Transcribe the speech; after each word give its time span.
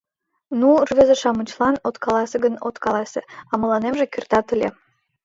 Ну, 0.59 0.69
рвезе-шамычлан 0.89 1.75
от 1.87 1.95
каласе 2.03 2.37
гын, 2.43 2.55
от 2.67 2.75
каласе, 2.83 3.21
а 3.51 3.53
мыланемже 3.61 4.05
кертат 4.13 4.47
ыле. 4.55 4.69